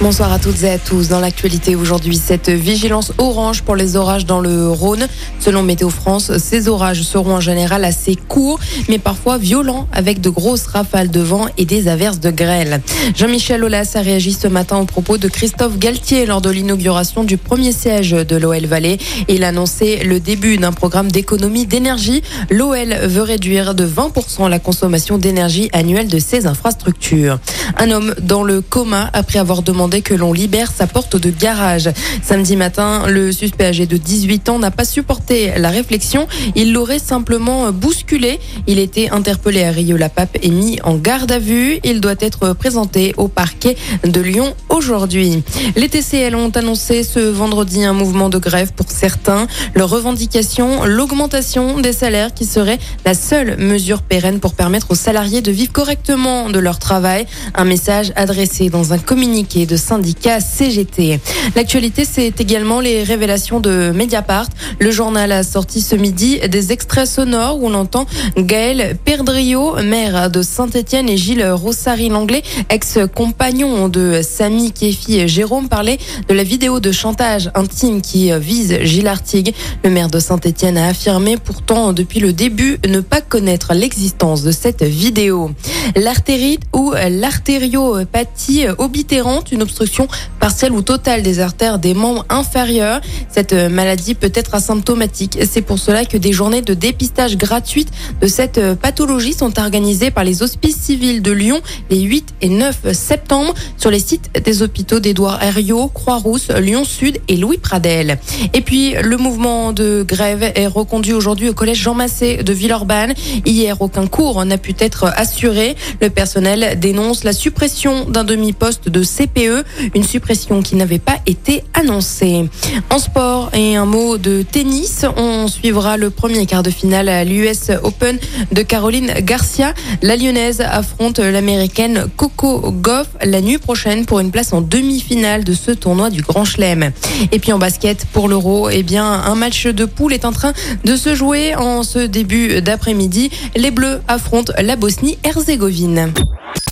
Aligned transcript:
Bonsoir 0.00 0.32
à 0.32 0.38
toutes 0.38 0.62
et 0.62 0.70
à 0.70 0.78
tous. 0.78 1.08
Dans 1.08 1.18
l'actualité 1.18 1.74
aujourd'hui, 1.74 2.16
cette 2.16 2.50
vigilance 2.50 3.12
orange 3.18 3.62
pour 3.62 3.74
les 3.74 3.96
orages 3.96 4.24
dans 4.24 4.38
le 4.38 4.70
Rhône. 4.70 5.08
Selon 5.40 5.64
Météo 5.64 5.90
France, 5.90 6.38
ces 6.38 6.68
orages 6.68 7.02
seront 7.02 7.34
en 7.34 7.40
général 7.40 7.84
assez 7.84 8.14
courts, 8.14 8.60
mais 8.88 9.00
parfois 9.00 9.38
violents, 9.38 9.88
avec 9.92 10.20
de 10.20 10.30
grosses 10.30 10.68
rafales 10.68 11.10
de 11.10 11.18
vent 11.18 11.46
et 11.58 11.64
des 11.64 11.88
averses 11.88 12.20
de 12.20 12.30
grêle. 12.30 12.80
Jean-Michel 13.16 13.64
Aulas 13.64 13.90
a 13.96 14.00
réagi 14.00 14.34
ce 14.34 14.46
matin 14.46 14.78
au 14.78 14.84
propos 14.84 15.18
de 15.18 15.26
Christophe 15.26 15.78
Galtier 15.78 16.26
lors 16.26 16.42
de 16.42 16.50
l'inauguration 16.50 17.24
du 17.24 17.36
premier 17.36 17.72
siège 17.72 18.12
de 18.12 18.36
l'OL 18.36 18.66
Vallée. 18.66 18.98
Il 19.26 19.42
a 19.42 19.48
annoncé 19.48 20.04
le 20.04 20.20
début 20.20 20.58
d'un 20.58 20.72
programme 20.72 21.10
d'économie 21.10 21.66
d'énergie. 21.66 22.22
L'OL 22.50 22.94
veut 23.02 23.22
réduire 23.22 23.74
de 23.74 23.84
20% 23.84 24.48
la 24.48 24.60
consommation 24.60 25.18
d'énergie 25.18 25.70
annuelle 25.72 26.06
de 26.06 26.20
ses 26.20 26.46
infrastructures. 26.46 27.40
Un 27.76 27.90
homme 27.90 28.14
dans 28.22 28.44
le 28.44 28.60
coma 28.60 29.10
après 29.12 29.40
avoir 29.40 29.62
demandé 29.62 29.87
que 29.88 30.14
l'on 30.14 30.32
libère 30.32 30.70
sa 30.70 30.86
porte 30.86 31.16
de 31.16 31.30
garage. 31.30 31.90
Samedi 32.22 32.56
matin, 32.56 33.06
le 33.08 33.32
suspect 33.32 33.66
âgé 33.66 33.86
de 33.86 33.96
18 33.96 34.48
ans 34.50 34.58
n'a 34.58 34.70
pas 34.70 34.84
supporté 34.84 35.52
la 35.56 35.70
réflexion. 35.70 36.28
Il 36.54 36.72
l'aurait 36.72 36.98
simplement 36.98 37.72
bousculé. 37.72 38.38
Il 38.66 38.78
était 38.78 39.10
interpellé 39.10 39.64
à 39.64 39.70
Rio-la-Pape 39.70 40.38
et 40.42 40.50
mis 40.50 40.78
en 40.84 40.96
garde 40.96 41.32
à 41.32 41.38
vue. 41.38 41.80
Il 41.84 42.00
doit 42.00 42.14
être 42.20 42.52
présenté 42.52 43.14
au 43.16 43.28
parquet 43.28 43.76
de 44.04 44.20
Lyon 44.20 44.54
aujourd'hui. 44.68 45.42
Les 45.74 45.88
TCL 45.88 46.34
ont 46.36 46.50
annoncé 46.50 47.02
ce 47.02 47.20
vendredi 47.20 47.84
un 47.84 47.94
mouvement 47.94 48.28
de 48.28 48.38
grève 48.38 48.72
pour 48.74 48.90
certains. 48.90 49.46
Leur 49.74 49.88
revendication, 49.88 50.84
l'augmentation 50.84 51.80
des 51.80 51.92
salaires 51.92 52.34
qui 52.34 52.44
serait 52.44 52.78
la 53.04 53.14
seule 53.14 53.56
mesure 53.56 54.02
pérenne 54.02 54.40
pour 54.40 54.54
permettre 54.54 54.90
aux 54.90 54.94
salariés 54.94 55.40
de 55.40 55.50
vivre 55.50 55.72
correctement 55.72 56.50
de 56.50 56.58
leur 56.58 56.78
travail. 56.78 57.26
Un 57.54 57.64
message 57.64 58.12
adressé 58.16 58.68
dans 58.68 58.92
un 58.92 58.98
communiqué 58.98 59.66
de 59.66 59.76
syndicat 59.78 60.40
CGT. 60.40 61.20
L'actualité, 61.56 62.04
c'est 62.04 62.40
également 62.40 62.80
les 62.80 63.02
révélations 63.02 63.60
de 63.60 63.92
Mediapart. 63.94 64.48
Le 64.78 64.90
journal 64.90 65.32
a 65.32 65.42
sorti 65.42 65.80
ce 65.80 65.96
midi 65.96 66.38
des 66.48 66.72
extraits 66.72 67.08
sonores 67.08 67.62
où 67.62 67.68
l'on 67.68 67.78
entend 67.78 68.06
Gaël 68.36 68.96
Perdrio, 69.04 69.76
maire 69.82 70.30
de 70.30 70.42
Saint-Etienne, 70.42 71.08
et 71.08 71.16
Gilles 71.16 71.46
Rossary-Langlais, 71.46 72.42
ex-compagnon 72.68 73.88
de 73.88 74.20
Samy 74.22 74.72
Kéfi 74.72 75.18
et 75.18 75.28
Jérôme, 75.28 75.68
parler 75.68 75.98
de 76.28 76.34
la 76.34 76.42
vidéo 76.42 76.80
de 76.80 76.92
chantage 76.92 77.50
intime 77.54 78.02
qui 78.02 78.30
vise 78.38 78.78
Gilles 78.82 79.08
Artigue. 79.08 79.54
Le 79.84 79.90
maire 79.90 80.08
de 80.08 80.18
Saint-Etienne 80.18 80.76
a 80.76 80.88
affirmé 80.88 81.36
pourtant 81.36 81.92
depuis 81.92 82.20
le 82.20 82.32
début 82.32 82.78
ne 82.88 83.00
pas 83.00 83.20
connaître 83.20 83.74
l'existence 83.74 84.42
de 84.42 84.50
cette 84.50 84.82
vidéo. 84.82 85.50
L'artérite 85.96 86.62
ou 86.74 86.92
l'artériopathie 86.92 88.66
obitérante, 88.78 89.52
une 89.52 89.62
obstruction 89.68 90.08
partielle 90.48 90.72
ou 90.72 90.80
totale 90.80 91.22
des 91.22 91.40
artères 91.40 91.78
des 91.78 91.92
membres 91.92 92.24
inférieurs. 92.30 93.02
Cette 93.28 93.52
maladie 93.52 94.14
peut 94.14 94.32
être 94.34 94.54
asymptomatique. 94.54 95.38
C'est 95.46 95.60
pour 95.60 95.78
cela 95.78 96.06
que 96.06 96.16
des 96.16 96.32
journées 96.32 96.62
de 96.62 96.72
dépistage 96.72 97.36
gratuites 97.36 97.90
de 98.22 98.26
cette 98.26 98.58
pathologie 98.76 99.34
sont 99.34 99.58
organisées 99.60 100.10
par 100.10 100.24
les 100.24 100.42
hospices 100.42 100.78
civils 100.78 101.20
de 101.20 101.32
Lyon 101.32 101.60
les 101.90 102.00
8 102.00 102.34
et 102.40 102.48
9 102.48 102.92
septembre 102.94 103.52
sur 103.76 103.90
les 103.90 103.98
sites 103.98 104.30
des 104.42 104.62
hôpitaux 104.62 105.00
d'Édouard 105.00 105.42
Herriot, 105.42 105.88
Croix-Rousse, 105.88 106.48
Lyon 106.48 106.84
Sud 106.84 107.18
et 107.28 107.36
Louis 107.36 107.58
Pradel. 107.58 108.18
Et 108.54 108.62
puis 108.62 108.94
le 108.94 109.18
mouvement 109.18 109.74
de 109.74 110.02
grève 110.02 110.50
est 110.54 110.66
reconduit 110.66 111.12
aujourd'hui 111.12 111.50
au 111.50 111.52
collège 111.52 111.82
Jean 111.82 111.92
Massé 111.92 112.38
de 112.38 112.52
Villeurbanne. 112.54 113.12
Hier, 113.44 113.82
aucun 113.82 114.06
cours 114.06 114.42
n'a 114.46 114.56
pu 114.56 114.74
être 114.78 115.12
assuré. 115.14 115.76
Le 116.00 116.08
personnel 116.08 116.80
dénonce 116.80 117.22
la 117.24 117.34
suppression 117.34 118.06
d'un 118.06 118.24
demi-poste 118.24 118.88
de 118.88 119.02
CPE, 119.02 119.66
une 119.94 120.04
suppression 120.04 120.37
qui 120.46 120.76
n'avait 120.76 120.98
pas 120.98 121.16
été 121.26 121.64
annoncée. 121.74 122.48
En 122.90 122.98
sport 122.98 123.50
et 123.52 123.76
un 123.76 123.86
mot 123.86 124.18
de 124.18 124.42
tennis, 124.42 125.04
on 125.16 125.48
suivra 125.48 125.96
le 125.96 126.10
premier 126.10 126.46
quart 126.46 126.62
de 126.62 126.70
finale 126.70 127.08
à 127.08 127.24
l'US 127.24 127.70
Open 127.82 128.18
de 128.52 128.62
Caroline 128.62 129.12
Garcia. 129.20 129.74
La 130.02 130.16
lyonnaise 130.16 130.60
affronte 130.60 131.18
l'américaine 131.18 132.06
Coco 132.16 132.70
Goff 132.70 133.08
la 133.24 133.40
nuit 133.40 133.58
prochaine 133.58 134.06
pour 134.06 134.20
une 134.20 134.30
place 134.30 134.52
en 134.52 134.60
demi-finale 134.60 135.44
de 135.44 135.54
ce 135.54 135.72
tournoi 135.72 136.10
du 136.10 136.22
Grand 136.22 136.44
Chelem. 136.44 136.92
Et 137.32 137.38
puis 137.38 137.52
en 137.52 137.58
basket 137.58 138.04
pour 138.12 138.28
l'Euro, 138.28 138.68
eh 138.70 138.82
bien 138.82 139.04
un 139.04 139.34
match 139.34 139.66
de 139.66 139.84
poule 139.84 140.12
est 140.12 140.24
en 140.24 140.32
train 140.32 140.52
de 140.84 140.96
se 140.96 141.14
jouer 141.14 141.56
en 141.56 141.82
ce 141.82 141.98
début 141.98 142.62
d'après-midi. 142.62 143.30
Les 143.56 143.70
Bleus 143.70 144.00
affrontent 144.06 144.52
la 144.58 144.76
Bosnie-Herzégovine. 144.76 146.12